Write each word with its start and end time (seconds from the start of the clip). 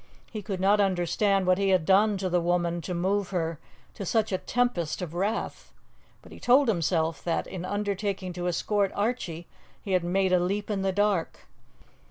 He 0.31 0.41
could 0.41 0.59
not 0.59 0.79
understand 0.81 1.45
what 1.45 1.59
he 1.59 1.69
had 1.69 1.85
done 1.85 2.17
to 2.17 2.27
the 2.27 2.41
woman 2.41 2.81
to 2.81 2.95
move 2.95 3.29
her 3.29 3.59
to 3.93 4.03
such 4.03 4.31
a 4.31 4.39
tempest 4.39 4.99
of 4.99 5.13
wrath, 5.13 5.71
but 6.23 6.31
he 6.31 6.39
told 6.39 6.67
himself 6.69 7.23
that, 7.23 7.45
in 7.45 7.65
undertaking 7.65 8.33
to 8.33 8.47
escort 8.47 8.91
Archie, 8.95 9.45
he 9.83 9.91
had 9.91 10.03
made 10.03 10.33
a 10.33 10.39
leap 10.39 10.71
in 10.71 10.81
the 10.81 10.91
dark. 10.91 11.41